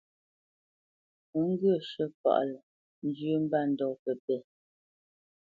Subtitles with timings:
[1.37, 2.59] Ó ŋgyə̂ shə̂ páʼ lâ
[3.07, 4.39] njyə́ mbândɔ̂ pə́pɛ̂.